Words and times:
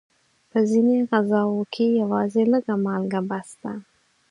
په 0.51 0.59
ځینو 0.69 0.93
غذاوو 1.09 1.61
کې 1.73 1.85
یوازې 2.01 2.43
لږه 2.51 2.75
مالګه 2.85 3.21
بس 3.29 3.49
ده. 3.61 3.73